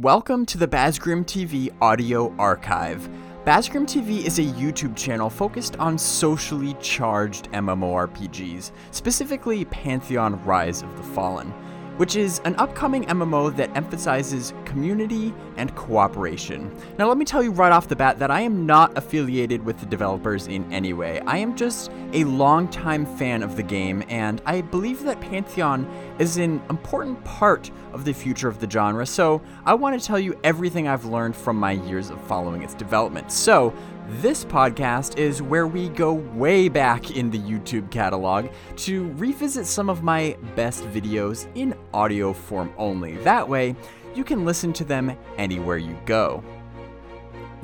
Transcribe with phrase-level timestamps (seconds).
[0.00, 3.08] Welcome to the Basgrim TV audio archive.
[3.46, 10.94] Basgrim TV is a YouTube channel focused on socially charged MMORPGs, specifically Pantheon Rise of
[10.98, 11.50] the Fallen
[11.96, 16.70] which is an upcoming MMO that emphasizes community and cooperation.
[16.98, 19.80] Now, let me tell you right off the bat that I am not affiliated with
[19.80, 21.20] the developers in any way.
[21.20, 25.86] I am just a longtime fan of the game, and I believe that Pantheon
[26.18, 30.18] is an important part of the future of the genre, so I want to tell
[30.18, 33.32] you everything I've learned from my years of following its development.
[33.32, 33.74] So,
[34.08, 38.46] this podcast is where we go way back in the YouTube catalog
[38.76, 43.16] to revisit some of my best videos in audio form only.
[43.18, 43.74] That way,
[44.14, 46.44] you can listen to them anywhere you go.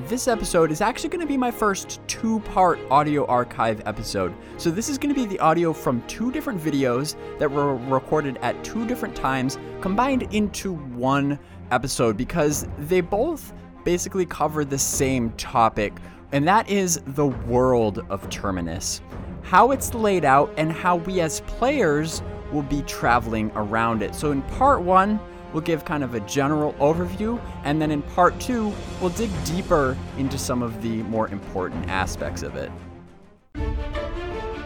[0.08, 4.34] This episode is actually going to be my first two part audio archive episode.
[4.56, 8.38] So, this is going to be the audio from two different videos that were recorded
[8.38, 11.38] at two different times combined into one
[11.70, 13.52] episode because they both
[13.84, 15.92] basically cover the same topic
[16.32, 19.00] and that is the world of Terminus.
[19.42, 24.14] How it's laid out and how we as players will be traveling around it.
[24.14, 25.20] So, in part one,
[25.52, 29.96] we'll give kind of a general overview, and then in part two, we'll dig deeper
[30.16, 32.70] into some of the more important aspects of it.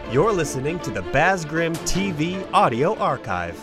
[0.09, 3.61] You're listening to the Basgrim TV audio archive.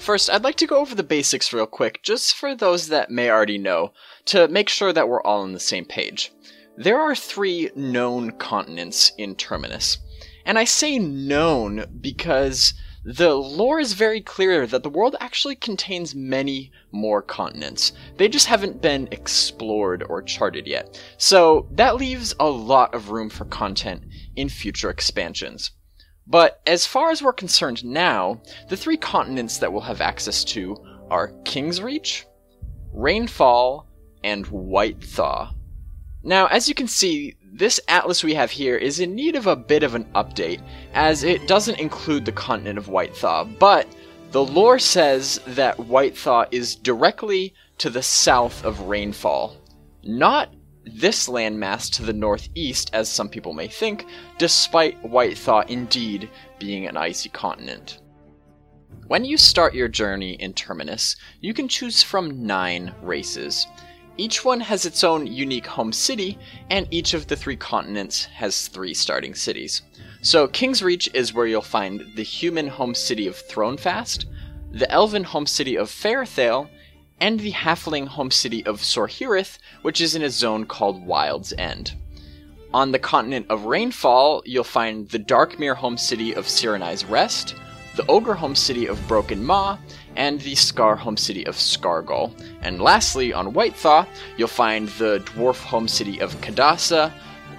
[0.00, 3.30] First, I'd like to go over the basics real quick, just for those that may
[3.30, 3.92] already know,
[4.24, 6.32] to make sure that we're all on the same page.
[6.74, 9.98] There are three known continents in Terminus.
[10.46, 12.72] And I say known because
[13.04, 17.92] the lore is very clear that the world actually contains many more continents.
[18.16, 20.98] They just haven't been explored or charted yet.
[21.18, 24.04] So that leaves a lot of room for content
[24.34, 25.72] in future expansions.
[26.30, 30.76] But as far as we're concerned now, the three continents that we'll have access to
[31.10, 32.24] are King's Reach,
[32.94, 33.86] Reignfall,
[34.22, 35.52] and White Thaw.
[36.22, 39.56] Now, as you can see, this atlas we have here is in need of a
[39.56, 40.62] bit of an update,
[40.94, 43.88] as it doesn't include the continent of White Thaw, but
[44.30, 49.56] the lore says that White Thaw is directly to the south of Reignfall,
[50.04, 50.54] not
[50.84, 54.06] this landmass to the northeast, as some people may think,
[54.38, 58.00] despite White Thaw indeed being an icy continent.
[59.06, 63.66] When you start your journey in Terminus, you can choose from nine races.
[64.16, 66.38] Each one has its own unique home city,
[66.70, 69.82] and each of the three continents has three starting cities.
[70.22, 74.26] So, Kingsreach is where you'll find the human home city of Thronefast,
[74.72, 76.68] the elven home city of Faerthale,
[77.20, 81.92] and the halfling home city of Sorhirith, which is in a zone called Wild's End.
[82.72, 87.56] On the continent of Reignfall, you'll find the Dark Myr home city of Cyreni's Rest,
[87.96, 89.76] the Ogre home city of Broken Maw,
[90.16, 92.34] and the Skar home city of Scargull.
[92.62, 97.12] And lastly, on White Thaw, you'll find the Dwarf home city of Kadasa,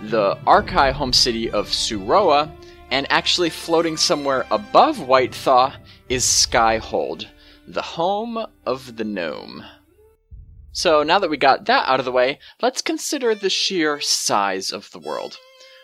[0.03, 2.49] the Archai home city of Suroa,
[2.89, 5.73] and actually floating somewhere above White Thaw
[6.09, 7.27] is Skyhold,
[7.67, 9.63] the home of the gnome.
[10.71, 14.71] So now that we got that out of the way, let's consider the sheer size
[14.71, 15.37] of the world.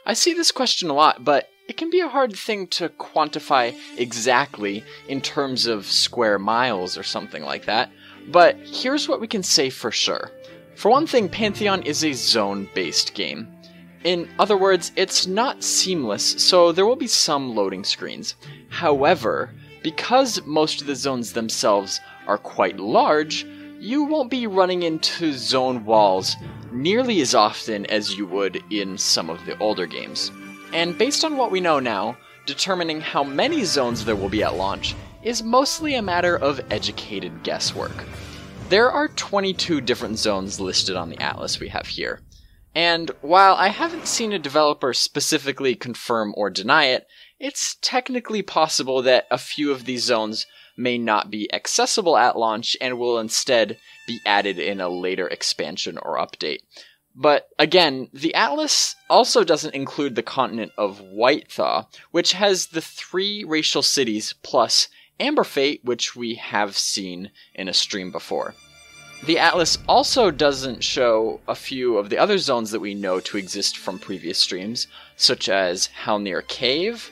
[0.06, 3.76] I see this question a lot, but it can be a hard thing to quantify
[3.98, 7.92] exactly in terms of square miles or something like that.
[8.30, 10.32] But here's what we can say for sure.
[10.76, 13.48] For one thing, Pantheon is a zone based game.
[14.04, 18.36] In other words, it's not seamless, so there will be some loading screens.
[18.70, 23.46] However, because most of the zones themselves are quite large,
[23.80, 26.36] you won't be running into zone walls
[26.72, 30.32] nearly as often as you would in some of the older games.
[30.74, 34.56] And based on what we know now, determining how many zones there will be at
[34.56, 38.04] launch is mostly a matter of educated guesswork.
[38.70, 42.22] There are 22 different zones listed on the atlas we have here.
[42.76, 47.08] And while I haven't seen a developer specifically confirm or deny it,
[47.40, 52.78] it's technically possible that a few of these zones may not be accessible at launch
[52.80, 53.78] and will instead
[54.08, 56.60] be added in a later expansion or update.
[57.16, 62.82] But again, the Atlas also doesn't include the continent of White Thaw, which has the
[62.82, 64.88] three racial cities plus
[65.20, 68.54] Amberfate, which we have seen in a stream before.
[69.26, 73.38] The Atlas also doesn't show a few of the other zones that we know to
[73.38, 74.86] exist from previous streams,
[75.16, 77.10] such as Halnir Cave,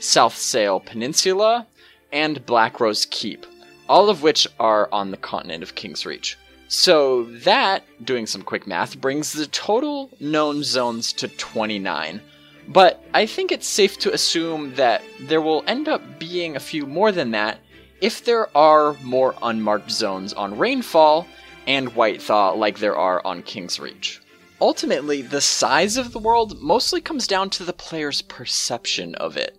[0.00, 1.66] South Sail Peninsula,
[2.12, 3.46] and Black Rose Keep,
[3.88, 6.36] all of which are on the continent of Kingsreach.
[6.68, 12.20] So that, doing some quick math, brings the total known zones to 29.
[12.68, 16.84] But I think it's safe to assume that there will end up being a few
[16.86, 17.58] more than that
[18.00, 21.26] if there are more unmarked zones on Reignfall
[21.66, 24.20] and White Thaw like there are on King's Reach.
[24.60, 29.56] Ultimately, the size of the world mostly comes down to the player's perception of it.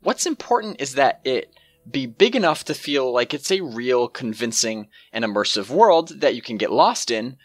[0.00, 1.52] What's important is that it
[1.90, 6.42] be big enough to feel like it's a real, convincing, and immersive world that you
[6.42, 7.36] can get lost in,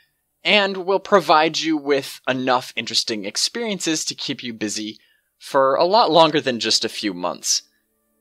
[0.44, 4.98] and will provide you with enough interesting experiences to keep you busy
[5.38, 7.64] for a lot longer than just a few months.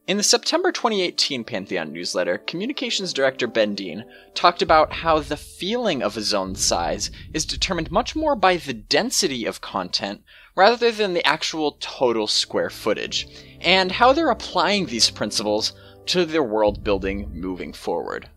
[0.07, 4.05] In the September 2018 Pantheon newsletter, Communications Director Ben Dean
[4.35, 8.73] talked about how the feeling of a zone's size is determined much more by the
[8.73, 10.23] density of content
[10.61, 13.27] rather than the actual total square footage,
[13.63, 15.73] and how they're applying these principles
[16.05, 18.29] to their world building moving forward.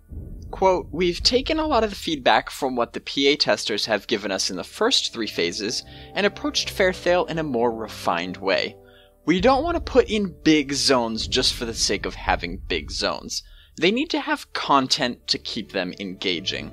[0.49, 4.31] Quote, We've taken a lot of the feedback from what the PA testers have given
[4.31, 5.83] us in the first three phases
[6.15, 8.77] and approached Faerthale in a more refined way.
[9.25, 12.89] We don't want to put in big zones just for the sake of having big
[12.89, 13.43] zones.
[13.75, 16.71] They need to have content to keep them engaging.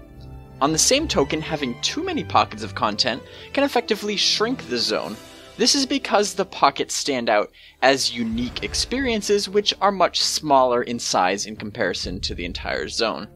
[0.61, 3.21] On the same token, having too many pockets of content
[3.53, 5.17] can effectively shrink the zone.
[5.61, 7.53] This is because the pockets stand out
[7.83, 13.29] as unique experiences which are much smaller in size in comparison to the entire zone.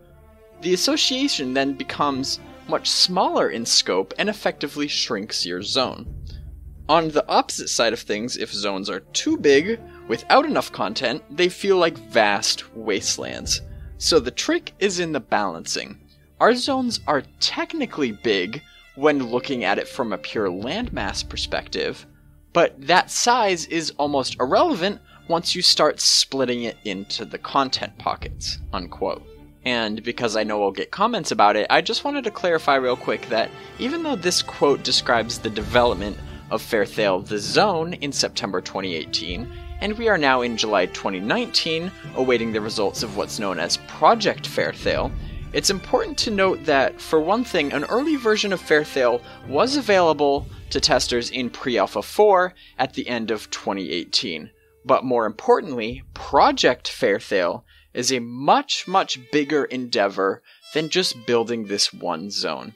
[0.62, 6.06] The association then becomes much smaller in scope and effectively shrinks your zone.
[6.88, 9.79] On the opposite side of things, if zones are too big,
[10.09, 13.61] without enough content, they feel like vast wastelands.
[13.99, 16.00] So the trick is in the balancing.
[16.41, 18.62] Our zones are technically big
[18.94, 22.06] when looking at it from a pure landmass perspective,
[22.55, 28.61] but that size is almost irrelevant once you start splitting it into the content pockets.
[28.73, 29.27] Unquote.
[29.67, 32.97] And because I know I'll get comments about it, I just wanted to clarify real
[32.97, 36.17] quick that even though this quote describes the development
[36.51, 42.53] of Faerthale The Zone in September 2018, and we are now in July 2019, awaiting
[42.53, 45.11] the results of what's known as Project Faerthale.
[45.53, 50.47] It's important to note that, for one thing, an early version of Faerthale was available
[50.75, 54.50] to testers in Pre Alpha 4 at the end of 2018.
[54.85, 57.62] But more importantly, Project Faerthale
[57.94, 60.43] is a much, much bigger endeavor
[60.75, 62.75] than just building this one zone.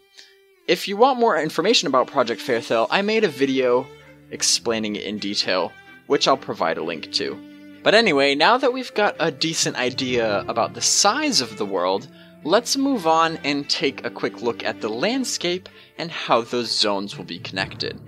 [0.69, 3.85] If you want more information about Project Faerthale, I made a video
[4.31, 5.73] explaining it in detail,
[6.07, 7.37] which I'll provide a link to.
[7.83, 12.07] But anyway, now that we've got a decent idea about the size of the world,
[12.45, 15.69] let's move on and take a quick look at the landscape
[15.99, 18.01] and how those zones will be connected.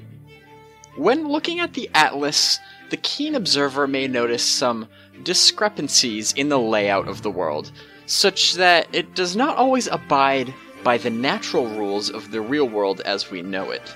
[0.96, 2.58] When looking at the atlas,
[2.90, 4.88] the keen observer may notice some
[5.22, 7.72] discrepancies in the layout of the world,
[8.06, 13.00] such that it does not always abide by the natural rules of the real world
[13.02, 13.94] as we know it.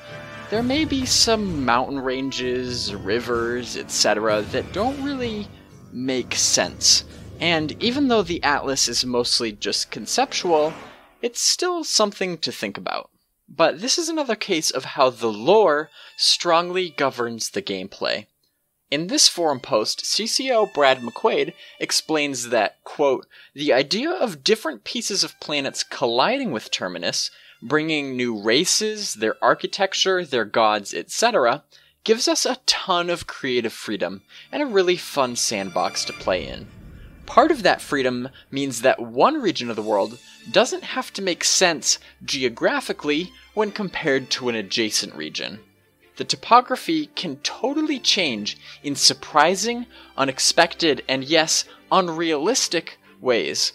[0.50, 5.48] There may be some mountain ranges, rivers, etc., that don't really
[5.92, 7.04] make sense.
[7.40, 10.72] And even though the Atlas is mostly just conceptual,
[11.20, 13.10] it's still something to think about.
[13.48, 18.26] But this is another case of how the lore strongly governs the gameplay.
[18.90, 25.24] In this forum post, CCO Brad McQuaid explains that, quote, the idea of different pieces
[25.24, 27.30] of planets colliding with Terminus,
[27.62, 31.64] bringing new races, their architecture, their gods, etc.,
[32.04, 34.22] gives us a ton of creative freedom
[34.52, 36.68] and a really fun sandbox to play in.
[37.26, 40.18] Part of that freedom means that one region of the world
[40.50, 45.60] doesn't have to make sense geographically when compared to an adjacent region
[46.16, 53.72] the topography can totally change in surprising, unexpected, and yes, unrealistic ways.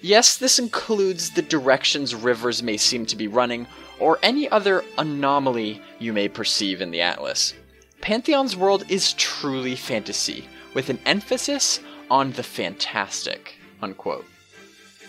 [0.00, 3.66] Yes, this includes the directions rivers may seem to be running,
[3.98, 7.52] or any other anomaly you may perceive in the Atlas.
[8.00, 13.56] Pantheon's world is truly fantasy, with an emphasis on the fantastic.
[13.80, 14.26] Unquote.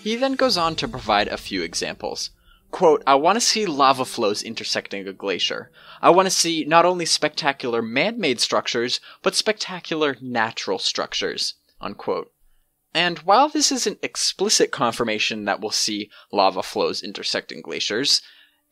[0.01, 2.29] He then goes on to provide a few examples.
[2.71, 5.71] Quote, I want to see lava flows intersecting a glacier.
[6.01, 11.55] I want to see not only spectacular man made structures, but spectacular natural structures.
[11.81, 12.31] Unquote.
[12.93, 18.21] And while this isn't explicit confirmation that we'll see lava flows intersecting glaciers,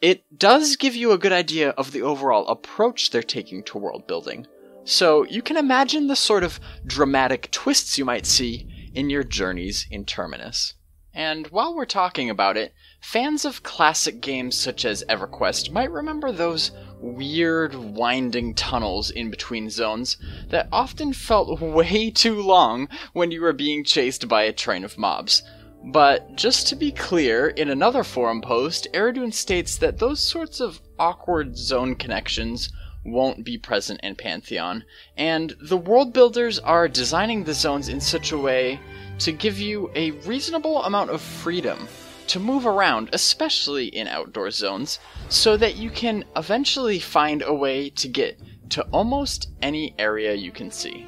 [0.01, 4.07] it does give you a good idea of the overall approach they're taking to world
[4.07, 4.48] building.
[4.89, 9.86] So you can imagine the sort of dramatic twists you might see in your journeys
[9.91, 10.75] in Terminus.
[11.13, 16.32] And while we're talking about it, fans of classic games such as EverQuest might remember
[16.32, 20.15] those weird, winding tunnels in between zones
[20.48, 24.98] that often felt way too long when you were being chased by a train of
[24.98, 25.44] mobs.
[25.84, 30.79] But just to be clear, in another forum post, Aradune states that those sorts of
[30.98, 32.70] awkward zone connections
[33.08, 34.84] won't be present in Pantheon,
[35.16, 38.80] and the world builders are designing the zones in such a way
[39.20, 41.88] to give you a reasonable amount of freedom
[42.28, 45.00] to move around, especially in outdoor zones,
[45.30, 48.38] so that you can eventually find a way to get
[48.70, 51.08] to almost any area you can see.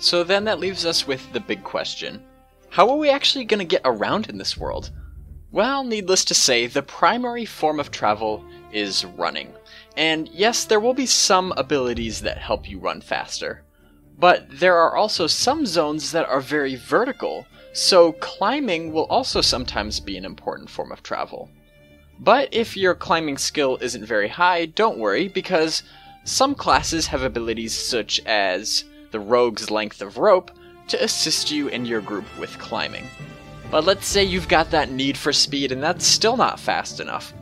[0.00, 2.22] So then that leaves us with the big question
[2.70, 4.90] How are we actually going to get around in this world?
[5.50, 9.54] Well, needless to say, the primary form of travel is running.
[9.98, 13.64] And yes, there will be some abilities that help you run faster.
[14.16, 19.98] But there are also some zones that are very vertical, so climbing will also sometimes
[19.98, 21.50] be an important form of travel.
[22.20, 25.82] But if your climbing skill isn't very high, don't worry, because
[26.22, 30.52] some classes have abilities such as the Rogue's Length of Rope
[30.86, 33.08] to assist you and your group with climbing.
[33.68, 37.34] But let's say you've got that need for speed and that's still not fast enough.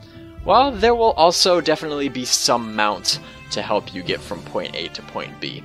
[0.47, 3.19] Well, there will also definitely be some mount
[3.51, 5.65] to help you get from point A to point B.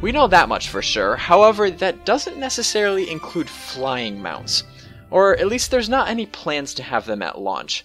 [0.00, 4.64] We know that much for sure, however, that doesn't necessarily include flying mounts,
[5.10, 7.84] or at least there's not any plans to have them at launch.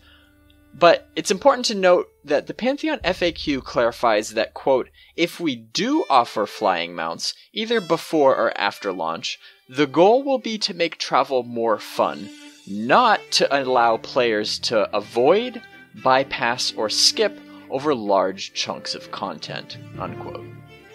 [0.74, 6.06] But it's important to note that the Pantheon FAQ clarifies that, quote, if we do
[6.10, 9.38] offer flying mounts, either before or after launch,
[9.68, 12.30] the goal will be to make travel more fun,
[12.66, 15.62] not to allow players to avoid,
[16.04, 17.40] bypass, or skip
[17.70, 19.78] over large chunks of content.
[20.00, 20.46] Unquote.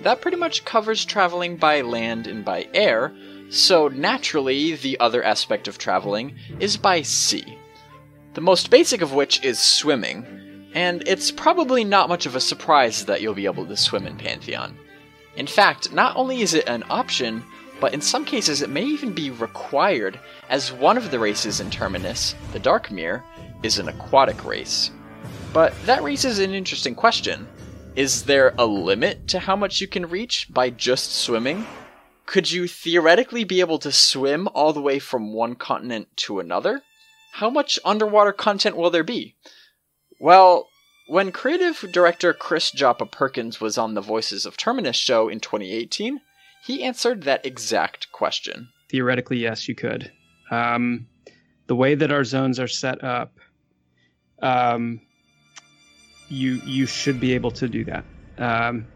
[0.01, 3.13] That pretty much covers traveling by land and by air,
[3.51, 7.59] so naturally, the other aspect of traveling is by sea.
[8.35, 13.05] The most basic of which is swimming, and it's probably not much of a surprise
[13.05, 14.79] that you'll be able to swim in Pantheon.
[15.37, 17.45] In fact, not only is it an option,
[17.79, 20.19] but in some cases it may even be required,
[20.49, 23.23] as one of the races in Terminus, the Dark Myr,
[23.63, 24.91] is an aquatic race.
[25.53, 27.47] But that raises an interesting question.
[27.95, 31.67] Is there a limit to how much you can reach by just swimming?
[32.25, 36.83] Could you theoretically be able to swim all the way from one continent to another?
[37.33, 39.37] How much underwater content will there be?
[40.19, 40.69] Well,
[41.09, 46.21] when creative director Chris Joppa Perkins was on the Voices of Terminus show in 2018,
[46.65, 48.69] he answered that exact question.
[48.89, 50.13] Theoretically, yes, you could.
[50.51, 51.09] Um,
[51.67, 53.33] the way that our zones are set up,
[54.43, 55.01] um,
[56.29, 58.05] you you should be able to do that.
[58.39, 58.87] Um,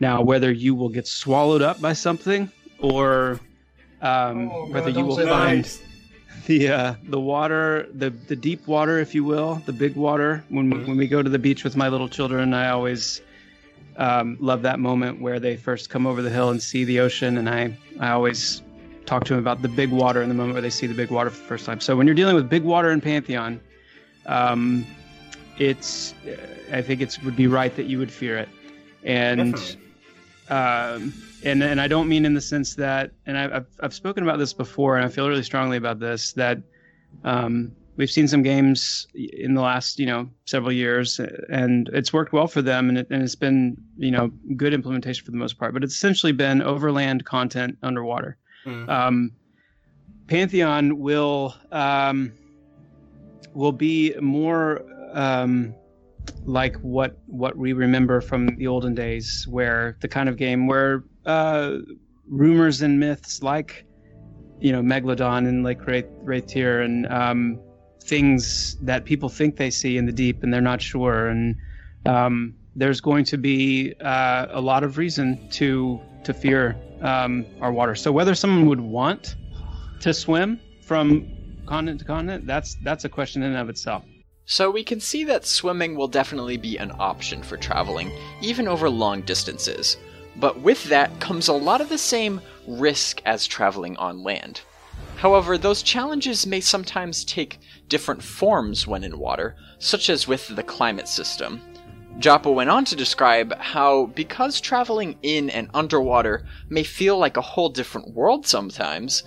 [0.00, 2.50] now, whether you will get swallowed up by something
[2.80, 3.40] or
[4.00, 5.70] um, Oh, God, whether you will find
[6.46, 10.44] the uh, the water, the the deep water, if you will, the big water.
[10.48, 10.86] When Mm-hmm.
[10.88, 13.20] when we go to the beach with my little children, I always
[13.96, 17.38] um, love that moment where they first come over the hill and see the ocean,
[17.38, 18.62] and I I always
[19.04, 21.10] talk to them about the big water in the moment where they see the big
[21.10, 21.80] water for the first time.
[21.80, 23.58] So when you're dealing with big water in Pantheon,
[24.28, 24.86] um,
[25.58, 26.14] it's
[26.72, 28.48] I think it would be right that you would fear it,
[29.02, 29.56] and
[30.48, 31.12] um,
[31.44, 34.38] and and I don't mean in the sense that, and I, I've I've spoken about
[34.38, 36.58] this before, and I feel really strongly about this that
[37.24, 41.20] um, we've seen some games in the last you know several years,
[41.50, 45.24] and it's worked well for them, and, it, and it's been you know good implementation
[45.24, 48.36] for the most part, but it's essentially been overland content underwater.
[48.64, 48.88] Mm.
[48.88, 49.32] Um,
[50.28, 52.32] Pantheon will um,
[53.54, 55.74] will be more um,
[56.44, 61.04] like what what we remember from the olden days, where the kind of game where
[61.26, 61.78] uh,
[62.28, 63.84] rumors and myths like
[64.60, 67.60] you know Megalodon and Lake Wraith, and um,
[68.02, 71.56] things that people think they see in the deep and they're not sure, and
[72.06, 77.72] um, there's going to be uh, a lot of reason to to fear um, our
[77.72, 77.94] water.
[77.94, 79.36] So whether someone would want
[80.00, 81.28] to swim from
[81.68, 84.04] continent to continent, that's that's a question in and of itself.
[84.44, 88.10] So we can see that swimming will definitely be an option for traveling,
[88.40, 89.98] even over long distances.
[90.36, 94.62] But with that comes a lot of the same risk as traveling on land.
[95.16, 97.58] However, those challenges may sometimes take
[97.88, 101.60] different forms when in water, such as with the climate system.
[102.18, 107.42] Joppa went on to describe how, because traveling in and underwater may feel like a
[107.42, 109.24] whole different world sometimes,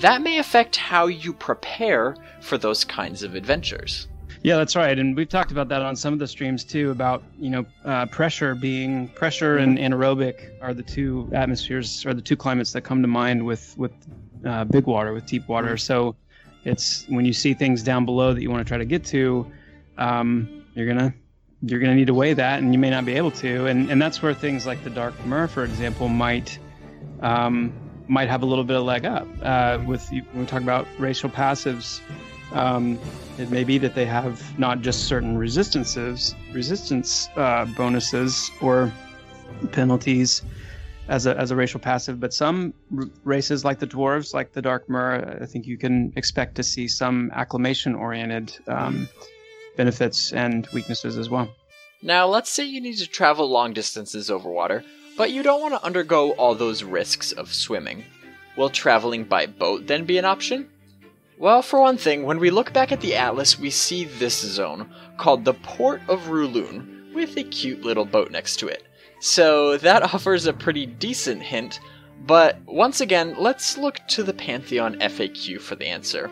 [0.00, 4.08] that may affect how you prepare for those kinds of adventures.
[4.42, 6.90] Yeah, that's right, and we've talked about that on some of the streams too.
[6.90, 12.22] About you know uh, pressure being pressure and anaerobic are the two atmospheres or the
[12.22, 13.92] two climates that come to mind with with
[14.46, 15.76] uh, big water with deep water.
[15.76, 16.14] So
[16.64, 19.50] it's when you see things down below that you want to try to get to,
[19.98, 21.14] um, you're gonna
[21.62, 23.66] you're gonna need to weigh that, and you may not be able to.
[23.66, 26.58] And and that's where things like the Dark Myr, for example, might
[27.20, 27.72] um,
[28.08, 29.26] might have a little bit of leg up.
[29.42, 32.00] Uh, with when we talk about racial passives,
[32.52, 32.98] um,
[33.38, 38.92] it may be that they have not just certain resistances, resistance uh, bonuses or
[39.72, 40.42] penalties,
[41.08, 42.20] as a as a racial passive.
[42.20, 46.12] But some r- races, like the dwarves, like the Dark Myr, I think you can
[46.16, 49.08] expect to see some acclimation oriented um,
[49.76, 51.48] benefits and weaknesses as well.
[52.02, 54.84] Now, let's say you need to travel long distances over water,
[55.16, 58.04] but you don't want to undergo all those risks of swimming.
[58.56, 60.68] Will traveling by boat then be an option?
[61.38, 64.90] Well, for one thing, when we look back at the atlas, we see this zone,
[65.18, 68.84] called the Port of Rulun, with a cute little boat next to it.
[69.20, 71.80] So that offers a pretty decent hint,
[72.26, 76.30] but once again, let's look to the Pantheon FAQ for the answer.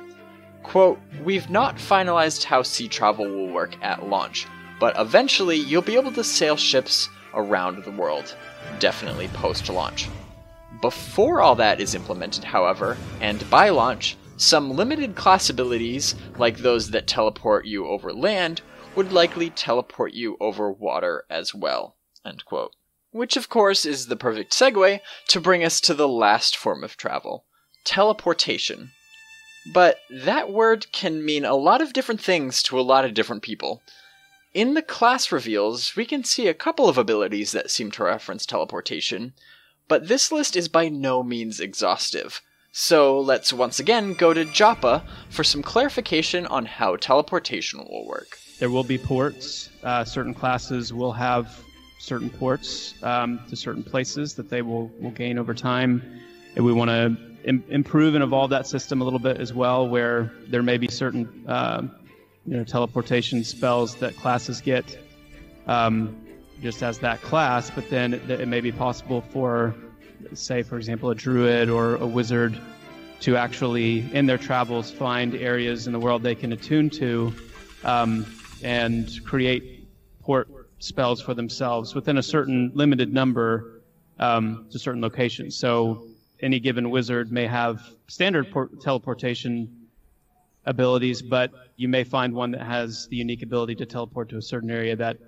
[0.62, 4.46] Quote, We've not finalized how sea travel will work at launch,
[4.80, 8.34] but eventually you'll be able to sail ships around the world.
[8.78, 10.08] Definitely post launch.
[10.80, 16.90] Before all that is implemented, however, and by launch, some limited class abilities, like those
[16.90, 18.60] that teleport you over land,
[18.96, 21.96] would likely teleport you over water as well.
[23.12, 26.96] Which, of course, is the perfect segue to bring us to the last form of
[26.96, 27.44] travel
[27.84, 28.90] teleportation.
[29.72, 33.42] But that word can mean a lot of different things to a lot of different
[33.42, 33.82] people.
[34.54, 38.46] In the class reveals, we can see a couple of abilities that seem to reference
[38.46, 39.32] teleportation,
[39.88, 42.40] but this list is by no means exhaustive.
[42.70, 48.38] So let's once again go to Joppa for some clarification on how teleportation will work.
[48.60, 49.70] There will be ports.
[49.82, 51.60] Uh, certain classes will have
[51.98, 56.00] certain ports um, to certain places that they will, will gain over time.
[56.54, 59.86] And we want to Im- improve and evolve that system a little bit as well,
[59.88, 61.82] where there may be certain uh,
[62.46, 64.98] you know teleportation spells that classes get
[65.66, 66.16] um,
[66.60, 69.74] just as that class, but then it, it may be possible for,
[70.32, 72.58] say, for example, a druid or a wizard
[73.20, 77.34] to actually, in their travels, find areas in the world they can attune to
[77.84, 78.26] um,
[78.62, 79.88] and create
[80.20, 80.48] port
[80.78, 83.82] spells for themselves within a certain limited number
[84.18, 85.56] um, to certain locations.
[85.56, 86.06] So
[86.40, 89.83] any given wizard may have standard port- teleportation
[90.66, 94.42] abilities, but you may find one that has the unique ability to teleport to a
[94.42, 95.18] certain area that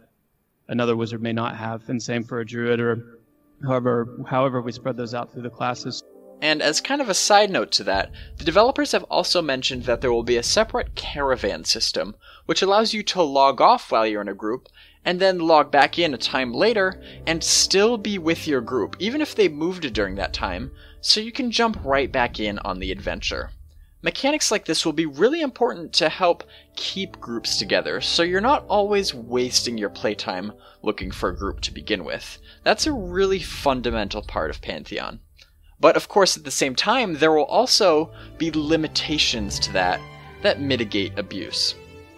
[0.69, 3.19] another wizard may not have, and same for a druid or
[3.65, 6.03] however however we spread those out through the classes.
[6.43, 10.03] And as kind of a side note to that, the developers have also mentioned that
[10.03, 14.21] there will be a separate caravan system, which allows you to log off while you're
[14.21, 14.69] in a group,
[15.03, 19.23] and then log back in a time later, and still be with your group, even
[19.23, 22.93] if they moved during that time, so you can jump right back in on the
[22.93, 23.51] adventure.
[24.07, 26.45] Mechanics like this will be really important to help
[26.77, 31.75] keep groups together, so you're not always wasting your playtime looking for a group to
[31.75, 32.39] begin with.
[32.63, 35.19] That's a really fundamental part of Pantheon.
[35.81, 40.01] But of course, at the same time, there will also be limitations to that
[40.41, 41.75] that mitigate abuse.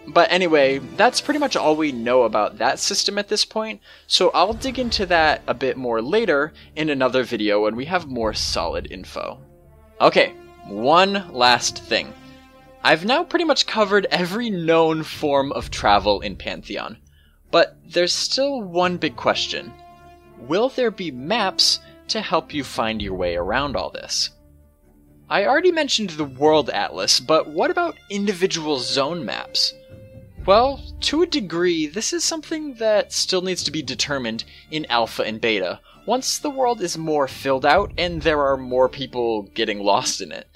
[0.09, 4.29] But anyway, that's pretty much all we know about that system at this point, so
[4.35, 8.35] I'll dig into that a bit more later in another video when we have more
[8.35, 9.39] solid info.
[9.99, 10.35] Okay,
[10.69, 12.13] one last thing.
[12.83, 16.97] I've now pretty much covered every known form of travel in Pantheon,
[17.51, 19.73] but there's still one big question.
[20.37, 21.79] Will there be maps
[22.09, 24.29] to help you find your way around all this?
[25.29, 29.73] I already mentioned the World Atlas, but what about individual zone maps?
[30.45, 35.23] Well, to a degree, this is something that still needs to be determined in alpha
[35.23, 39.83] and beta, once the world is more filled out and there are more people getting
[39.83, 40.47] lost in it.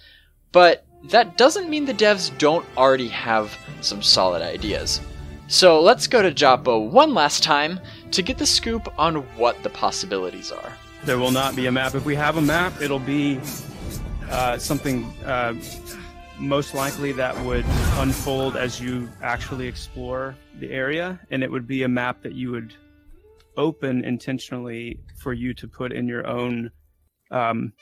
[0.53, 5.01] But that doesn't mean the devs don't already have some solid ideas.
[5.47, 7.79] So let's go to Joppa one last time
[8.11, 10.73] to get the scoop on what the possibilities are.
[11.03, 11.95] There will not be a map.
[11.95, 13.41] If we have a map, it'll be
[14.29, 15.55] uh, something uh,
[16.39, 17.65] most likely that would
[17.97, 22.51] unfold as you actually explore the area, and it would be a map that you
[22.51, 22.73] would
[23.57, 26.71] open intentionally for you to put in your own
[27.31, 27.73] um,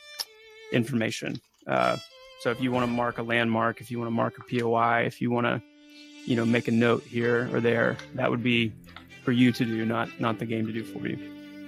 [0.72, 1.40] information.
[1.68, 1.98] Uh,
[2.42, 5.02] so if you want to mark a landmark, if you want to mark a POI,
[5.02, 5.62] if you want to,
[6.26, 8.74] you know, make a note here or there, that would be
[9.24, 11.20] for you to do, not not the game to do for you.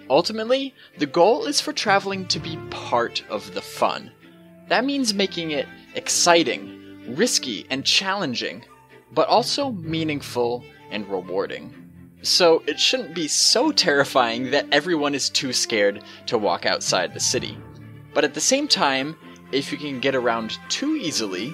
[0.09, 4.11] Ultimately, the goal is for traveling to be part of the fun.
[4.69, 8.65] That means making it exciting, risky, and challenging,
[9.11, 11.71] but also meaningful and rewarding.
[12.23, 17.19] So it shouldn't be so terrifying that everyone is too scared to walk outside the
[17.19, 17.59] city.
[18.15, 19.15] But at the same time,
[19.53, 21.53] if you can get around too easily,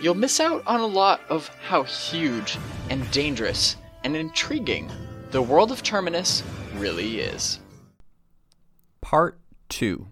[0.00, 2.58] you'll miss out on a lot of how huge
[2.90, 4.90] and dangerous and intriguing
[5.30, 6.42] the world of Terminus
[6.74, 7.60] really is.
[9.00, 10.06] Part 2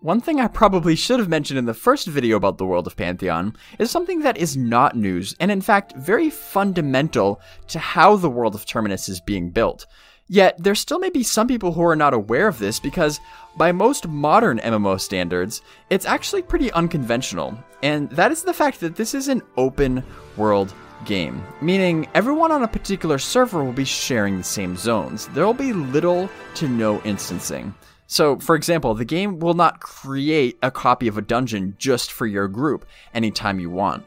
[0.00, 2.96] One thing I probably should have mentioned in the first video about the world of
[2.96, 8.30] Pantheon is something that is not news, and in fact very fundamental to how the
[8.30, 9.86] world of Terminus is being built.
[10.32, 13.18] Yet, there still may be some people who are not aware of this because,
[13.56, 17.58] by most modern MMO standards, it's actually pretty unconventional.
[17.82, 20.04] And that is the fact that this is an open
[20.36, 20.72] world
[21.04, 25.26] game, meaning everyone on a particular server will be sharing the same zones.
[25.34, 27.74] There will be little to no instancing.
[28.06, 32.28] So, for example, the game will not create a copy of a dungeon just for
[32.28, 34.04] your group anytime you want.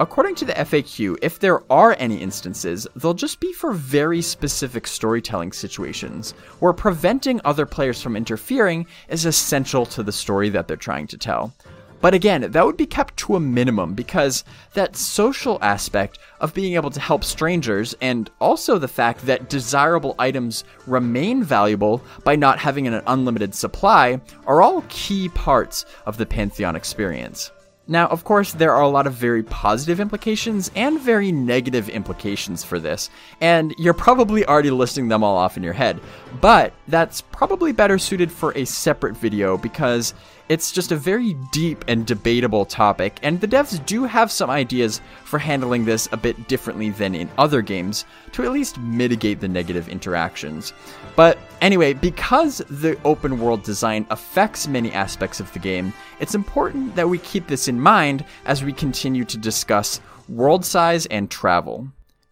[0.00, 4.86] According to the FAQ, if there are any instances, they'll just be for very specific
[4.86, 10.76] storytelling situations, where preventing other players from interfering is essential to the story that they're
[10.76, 11.52] trying to tell.
[12.00, 16.74] But again, that would be kept to a minimum because that social aspect of being
[16.74, 22.60] able to help strangers and also the fact that desirable items remain valuable by not
[22.60, 27.50] having an unlimited supply are all key parts of the Pantheon experience.
[27.90, 32.62] Now, of course, there are a lot of very positive implications and very negative implications
[32.62, 33.08] for this,
[33.40, 35.98] and you're probably already listing them all off in your head.
[36.42, 40.12] But that's probably better suited for a separate video because
[40.48, 45.00] it's just a very deep and debatable topic, and the devs do have some ideas
[45.24, 49.48] for handling this a bit differently than in other games to at least mitigate the
[49.48, 50.72] negative interactions.
[51.16, 56.94] But anyway, because the open world design affects many aspects of the game, it's important
[56.96, 61.88] that we keep this in mind as we continue to discuss world size and travel.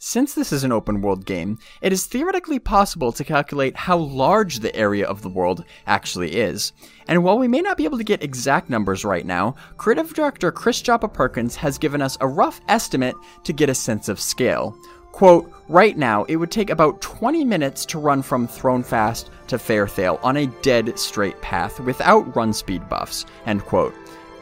[0.09, 4.61] Since this is an open world game, it is theoretically possible to calculate how large
[4.61, 6.73] the area of the world actually is.
[7.09, 10.53] And while we may not be able to get exact numbers right now, creative director
[10.53, 14.79] Chris Joppa Perkins has given us a rough estimate to get a sense of scale.
[15.11, 20.21] Quote, right now, it would take about 20 minutes to run from Thronefast to Faerthale
[20.23, 23.93] on a dead straight path without run speed buffs, end quote.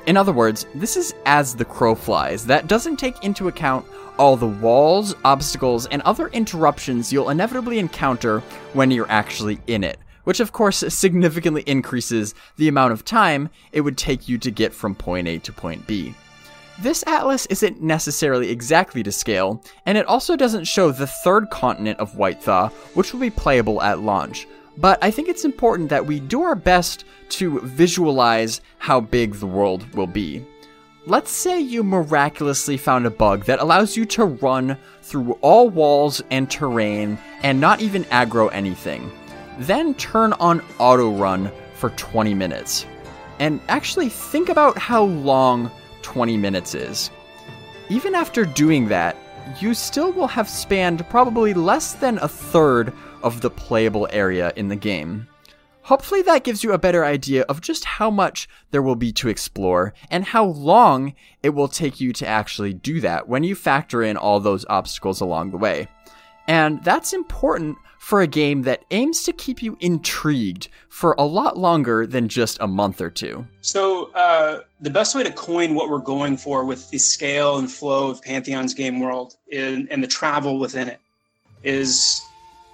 [0.07, 2.45] In other words, this is as the crow flies.
[2.45, 3.87] That doesn't take into account
[4.19, 8.41] all the walls, obstacles, and other interruptions you'll inevitably encounter
[8.75, 13.81] when you're actually in it, which of course significantly increases the amount of time it
[13.81, 16.15] would take you to get from point A to point B.
[16.83, 21.99] This atlas isn't necessarily exactly to scale, and it also doesn't show the third continent
[21.99, 24.47] of Whitethaw, which will be playable at launch.
[24.77, 29.47] But I think it's important that we do our best to visualize how big the
[29.47, 30.45] world will be.
[31.07, 36.23] Let's say you miraculously found a bug that allows you to run through all walls
[36.31, 39.13] and terrain and not even aggro anything.
[39.59, 42.87] Then turn on auto run for 20 minutes.
[43.39, 45.71] And actually think about how long
[46.03, 47.11] 20 minutes is.
[47.91, 49.17] Even after doing that,
[49.61, 52.93] you still will have spanned probably less than a third
[53.25, 55.27] of the playable area in the game.
[55.83, 59.29] Hopefully, that gives you a better idea of just how much there will be to
[59.29, 64.03] explore and how long it will take you to actually do that when you factor
[64.03, 65.87] in all those obstacles along the way.
[66.47, 71.59] And that's important for a game that aims to keep you intrigued for a lot
[71.59, 73.47] longer than just a month or two.
[73.61, 77.71] So, uh, the best way to coin what we're going for with the scale and
[77.71, 81.01] flow of Pantheon's game world and the travel within it
[81.63, 82.23] is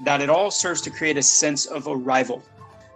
[0.03, 2.43] that it all serves to create a sense of arrival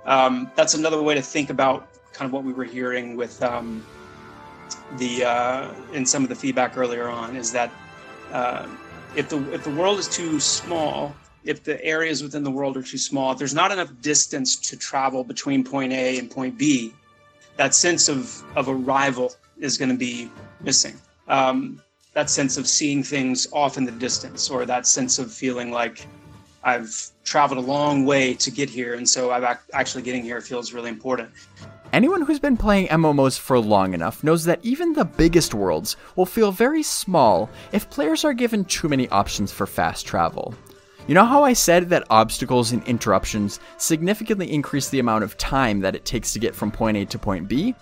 [0.07, 3.85] um, that's another way to think about kind of what we were hearing with um,
[4.99, 7.71] the uh, in some of the feedback earlier on is that
[8.33, 8.67] uh,
[9.17, 11.15] if the if the world is too small,
[11.45, 14.77] if the areas within the world are too small, if there's not enough distance to
[14.77, 16.93] travel between point A and point B,
[17.57, 20.95] that sense of of arrival is going to be missing.
[21.29, 21.81] Um,
[22.13, 26.07] that sense of seeing things off in the distance, or that sense of feeling like
[26.65, 30.41] I've traveled a long way to get here, and so I've ac- actually getting here
[30.41, 31.31] feels really important.
[31.93, 36.27] Anyone who's been playing MMOs for long enough knows that even the biggest worlds will
[36.27, 40.55] feel very small if players are given too many options for fast travel.
[41.07, 45.81] You know how I said that obstacles and interruptions significantly increase the amount of time
[45.81, 47.75] that it takes to get from point A to point B?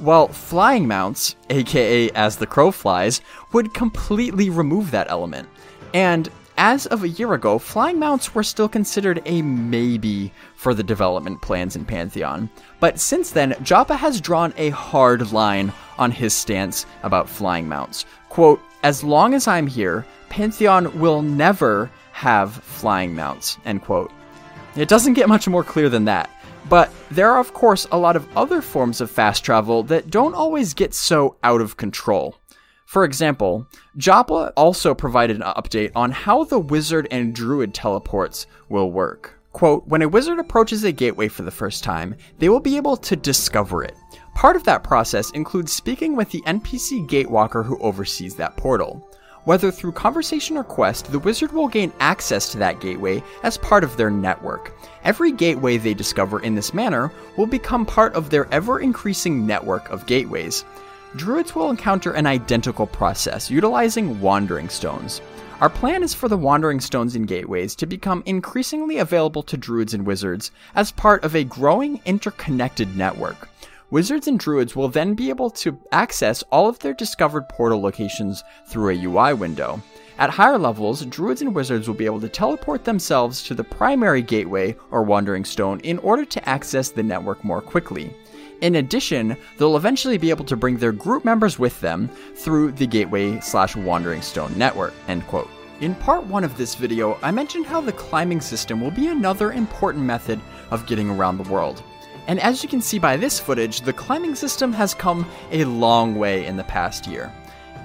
[0.00, 3.20] Well, flying mounts, aka as the crow flies,
[3.52, 5.48] would completely remove that element.
[5.94, 10.82] And as of a year ago, flying mounts were still considered a maybe for the
[10.82, 12.48] development plans in Pantheon.
[12.80, 18.04] But since then, Joppa has drawn a hard line on his stance about flying mounts.
[18.28, 24.12] Quote, as long as I'm here, Pantheon will never have flying mounts, end quote.
[24.76, 26.30] It doesn't get much more clear than that.
[26.68, 30.34] But there are, of course, a lot of other forms of fast travel that don't
[30.34, 32.36] always get so out of control.
[32.94, 38.92] For example, Joppa also provided an update on how the wizard and druid teleports will
[38.92, 39.36] work.
[39.52, 42.96] Quote, when a wizard approaches a gateway for the first time, they will be able
[42.98, 43.96] to discover it.
[44.36, 49.10] Part of that process includes speaking with the NPC gatewalker who oversees that portal.
[49.42, 53.82] Whether through conversation or quest, the wizard will gain access to that gateway as part
[53.82, 54.72] of their network.
[55.02, 59.90] Every gateway they discover in this manner will become part of their ever increasing network
[59.90, 60.64] of gateways.
[61.16, 65.20] Druids will encounter an identical process utilizing Wandering Stones.
[65.60, 69.94] Our plan is for the Wandering Stones and Gateways to become increasingly available to Druids
[69.94, 73.48] and Wizards as part of a growing interconnected network.
[73.92, 78.42] Wizards and Druids will then be able to access all of their discovered portal locations
[78.66, 79.80] through a UI window.
[80.18, 84.22] At higher levels, Druids and Wizards will be able to teleport themselves to the primary
[84.22, 88.12] gateway or Wandering Stone in order to access the network more quickly.
[88.60, 92.86] In addition, they'll eventually be able to bring their group members with them through the
[92.86, 94.94] Gateway slash Wandering Stone network.
[95.08, 95.50] End quote.
[95.80, 99.52] In part one of this video, I mentioned how the climbing system will be another
[99.52, 100.40] important method
[100.70, 101.82] of getting around the world.
[102.26, 106.14] And as you can see by this footage, the climbing system has come a long
[106.14, 107.32] way in the past year.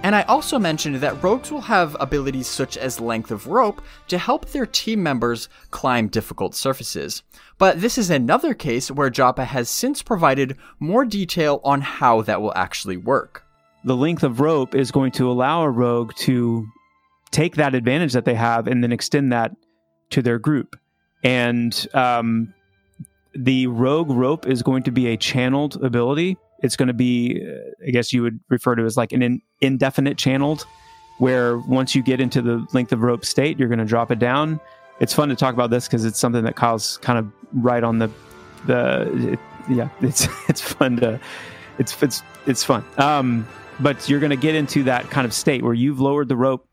[0.01, 4.17] And I also mentioned that rogues will have abilities such as length of rope to
[4.17, 7.21] help their team members climb difficult surfaces.
[7.57, 12.41] But this is another case where Joppa has since provided more detail on how that
[12.41, 13.43] will actually work.
[13.83, 16.65] The length of rope is going to allow a rogue to
[17.31, 19.51] take that advantage that they have and then extend that
[20.11, 20.77] to their group.
[21.23, 22.53] And um,
[23.35, 26.37] the rogue rope is going to be a channeled ability.
[26.61, 29.41] It's going to be, uh, I guess you would refer to as like an in-
[29.61, 30.65] indefinite channeled,
[31.17, 34.19] where once you get into the length of rope state, you're going to drop it
[34.19, 34.59] down.
[34.99, 37.99] It's fun to talk about this because it's something that Kyle's kind of right on
[37.99, 38.09] the
[38.65, 39.89] the it, yeah.
[40.01, 41.19] It's it's fun to
[41.77, 42.83] it's it's it's fun.
[42.97, 43.47] Um,
[43.79, 46.67] but you're going to get into that kind of state where you've lowered the rope.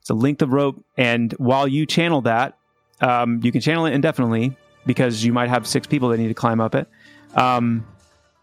[0.00, 2.58] It's a length of rope, and while you channel that,
[3.00, 6.34] um, you can channel it indefinitely because you might have six people that need to
[6.34, 6.88] climb up it.
[7.34, 7.86] Um,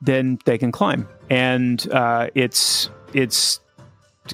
[0.06, 3.60] then they can climb, and uh, it's it's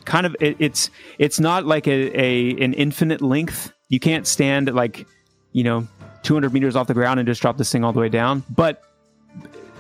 [0.06, 3.72] kind of it, it's it's not like a, a an infinite length.
[3.90, 5.08] You can't stand at like
[5.52, 5.88] you know
[6.24, 8.84] 200 meters off the ground and just drop this thing all the way down, but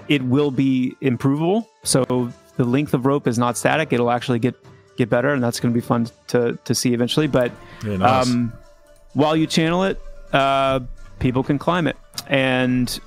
[0.08, 1.70] it will be improvable.
[1.84, 4.56] So the length of rope is not static; it'll actually get
[4.98, 7.28] get better, and that's going to be fun to to see eventually.
[7.28, 7.52] But
[7.86, 8.28] Yeah, nice.
[8.28, 8.54] um,
[9.14, 10.02] while you channel it,
[10.34, 10.82] uh,
[11.20, 11.96] people can climb it.
[12.28, 13.00] And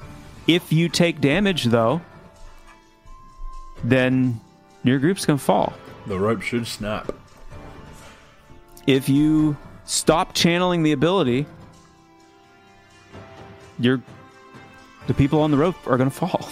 [0.47, 2.01] if you take damage, though,
[3.85, 4.40] then
[4.83, 5.73] your group's going to fall.
[6.07, 7.12] the rope should snap.
[8.87, 11.47] If you stop channeling the ability,
[13.79, 14.03] you're
[15.07, 16.42] the people on the rope are going to fall.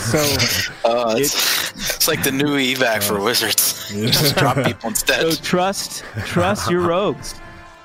[0.00, 3.88] so, Uh, it's, it's like the new evac for wizards.
[3.94, 5.20] Just drop people instead.
[5.20, 7.34] so trust trust your rogues.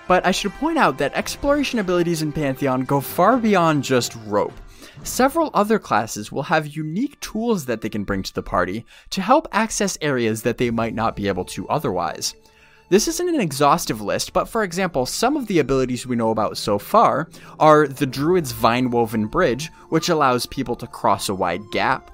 [0.07, 4.53] But I should point out that exploration abilities in Pantheon go far beyond just rope.
[5.03, 9.21] Several other classes will have unique tools that they can bring to the party to
[9.21, 12.35] help access areas that they might not be able to otherwise.
[12.89, 16.57] This isn't an exhaustive list, but for example, some of the abilities we know about
[16.57, 21.61] so far are the Druid's Vine Woven Bridge, which allows people to cross a wide
[21.71, 22.11] gap.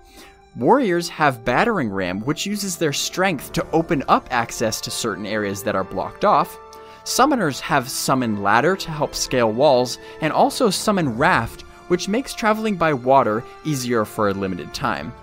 [0.58, 5.64] Warriors have Battering Ram, which uses their strength to open up access to certain areas
[5.64, 6.58] that are blocked off.
[7.06, 12.76] Summoners have Summon Ladder to help scale walls, and also Summon Raft, which makes traveling
[12.76, 15.14] by water easier for a limited time.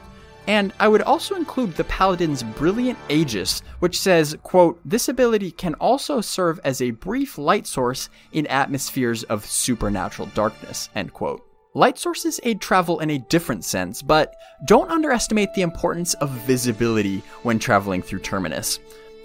[0.48, 5.74] And I would also include the Paladin's Brilliant Aegis, which says, quote, this ability can
[5.74, 11.46] also serve as a brief light source in atmospheres of supernatural darkness, end quote.
[11.74, 14.34] Light sources aid travel in a different sense, but
[14.66, 18.78] don't underestimate the importance of visibility when traveling through Terminus.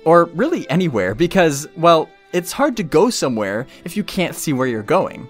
[0.05, 4.67] Or really anywhere, because, well, it's hard to go somewhere if you can't see where
[4.67, 5.27] you're going.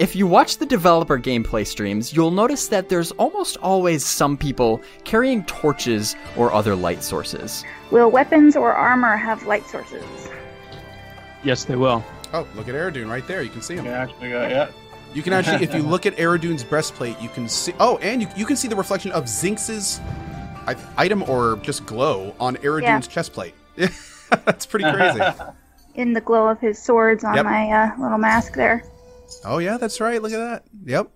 [0.00, 4.82] If you watch the developer gameplay streams, you'll notice that there's almost always some people
[5.04, 7.64] carrying torches or other light sources.
[7.92, 10.02] Will weapons or armor have light sources?
[11.44, 12.02] Yes, they will.
[12.32, 13.42] Oh, look at Aradune right there.
[13.42, 13.84] You can see him.
[13.84, 14.70] Yeah, actually got yeah.
[15.14, 17.72] You can actually, if you look at Aradune's breastplate, you can see.
[17.78, 20.00] Oh, and you, you can see the reflection of Zinx's
[20.96, 23.22] item or just glow on Aradune's Yeah.
[23.22, 23.52] chestplate.
[24.44, 25.20] That's pretty crazy.
[25.94, 27.44] In the glow of his swords on Yep.
[27.44, 28.82] my uh, little mask there.
[29.44, 30.20] Oh yeah, that's right.
[30.22, 30.64] Look at that.
[30.84, 31.10] Yep.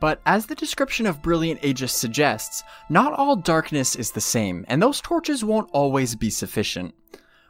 [0.00, 4.80] But as the description of Brilliant Aegis suggests, not all darkness is the same, and
[4.80, 6.94] those torches won't always be sufficient.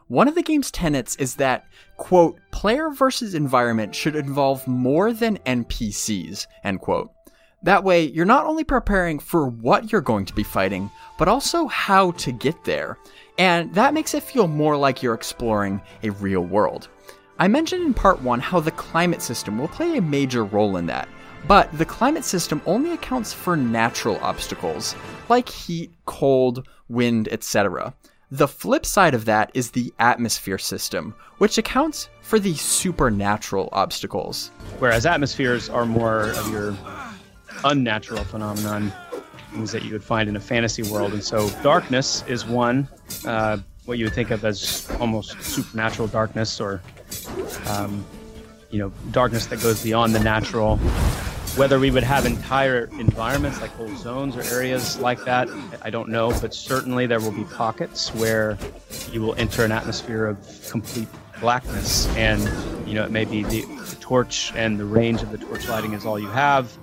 [0.06, 1.66] One of the game's tenets is that,
[1.98, 7.12] quote, player versus environment should involve more than NPCs, end quote.
[7.62, 11.66] That way, you're not only preparing for what you're going to be fighting, but also
[11.66, 12.96] how to get there.
[13.36, 16.88] And that makes it feel more like you're exploring a real world.
[17.40, 20.86] I mentioned in part 1 how the climate system will play a major role in
[20.86, 21.08] that,
[21.46, 24.96] but the climate system only accounts for natural obstacles,
[25.28, 27.94] like heat, cold, wind, etc.
[28.32, 34.50] The flip side of that is the atmosphere system, which accounts for the supernatural obstacles.
[34.80, 36.76] Whereas atmospheres are more of your
[37.64, 38.92] unnatural phenomenon,
[39.52, 41.12] things that you would find in a fantasy world.
[41.12, 42.88] And so darkness is one,
[43.24, 46.82] uh, what you would think of as almost supernatural darkness or,
[47.66, 48.04] um,
[48.70, 50.76] you know, darkness that goes beyond the natural.
[51.56, 55.48] Whether we would have entire environments like whole zones or areas like that,
[55.82, 58.56] I don't know, but certainly there will be pockets where
[59.10, 60.38] you will enter an atmosphere of
[60.70, 61.08] complete
[61.40, 62.40] blackness, and
[62.86, 65.94] you know it may be the, the torch and the range of the torch lighting
[65.94, 66.76] is all you have.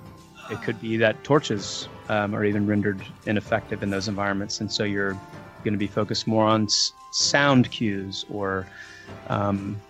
[0.50, 4.84] It could be that torches um, are even rendered ineffective in those environments, and so
[4.84, 5.12] you're
[5.64, 8.66] going to be focused more on s- sound cues or
[9.28, 9.80] um,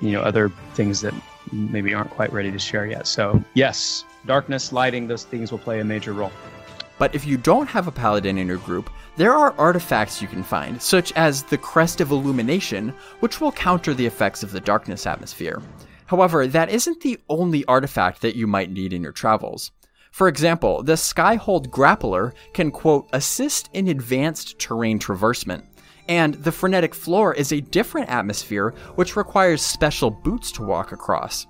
[0.00, 1.14] you know other things that
[1.52, 3.06] maybe aren't quite ready to share yet.
[3.06, 6.32] So yes, darkness, lighting, those things will play a major role.
[6.98, 10.42] But if you don't have a paladin in your group, there are artifacts you can
[10.42, 15.06] find, such as the Crest of Illumination, which will counter the effects of the darkness
[15.06, 15.62] atmosphere.
[16.06, 19.70] However, that isn't the only artifact that you might need in your travels.
[20.10, 25.64] For example, the Skyhold Grappler can, quote, assist in advanced terrain traversement,
[26.08, 31.46] and the Frenetic Floor is a different atmosphere which requires special boots to walk across.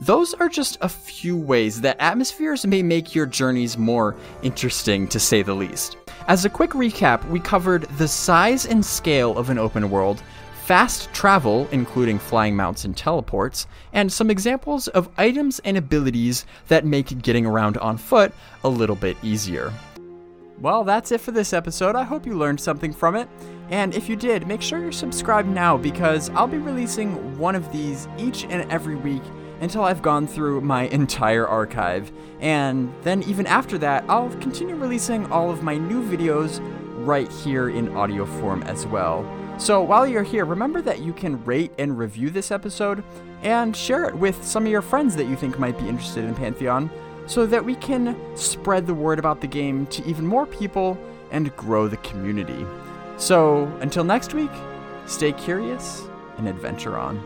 [0.00, 5.20] Those are just a few ways that atmospheres may make your journeys more interesting, to
[5.20, 5.98] say the least.
[6.26, 10.22] As a quick recap, we covered the size and scale of an open world,
[10.64, 16.86] fast travel, including flying mounts and teleports, and some examples of items and abilities that
[16.86, 18.32] make getting around on foot
[18.64, 19.70] a little bit easier.
[20.60, 21.96] Well, that's it for this episode.
[21.96, 23.28] I hope you learned something from it.
[23.70, 27.72] And if you did, make sure you're subscribed now because I'll be releasing one of
[27.72, 29.22] these each and every week
[29.60, 32.12] until I've gone through my entire archive.
[32.40, 36.60] And then, even after that, I'll continue releasing all of my new videos
[37.06, 39.24] right here in audio form as well.
[39.58, 43.02] So, while you're here, remember that you can rate and review this episode
[43.42, 46.34] and share it with some of your friends that you think might be interested in
[46.34, 46.90] Pantheon
[47.30, 50.98] so that we can spread the word about the game to even more people
[51.30, 52.66] and grow the community.
[53.18, 54.50] So, until next week,
[55.06, 56.02] stay curious
[56.38, 57.22] and adventure on.